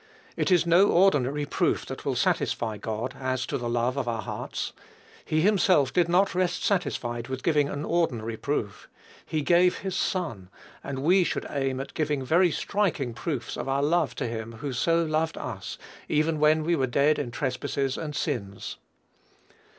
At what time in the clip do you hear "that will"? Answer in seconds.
1.85-2.15